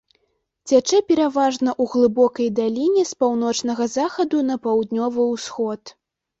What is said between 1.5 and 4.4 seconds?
ў глыбокай даліне з паўночнага захаду